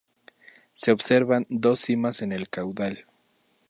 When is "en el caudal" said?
2.23-3.05